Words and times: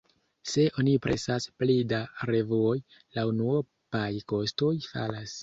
Se 0.51 0.61
oni 0.83 0.95
presas 1.03 1.45
pli 1.63 1.75
da 1.91 1.99
revuoj, 2.31 2.73
la 3.19 3.27
unuopaj 3.35 4.09
kostoj 4.35 4.73
falas. 4.91 5.37